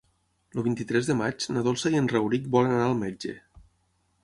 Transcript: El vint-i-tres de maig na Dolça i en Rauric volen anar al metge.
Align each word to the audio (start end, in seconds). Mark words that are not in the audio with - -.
El 0.59 0.63
vint-i-tres 0.67 1.09
de 1.09 1.15
maig 1.19 1.45
na 1.57 1.63
Dolça 1.67 1.93
i 1.95 2.01
en 2.01 2.09
Rauric 2.15 2.49
volen 2.57 2.75
anar 2.79 2.87
al 2.89 2.99
metge. 3.05 3.37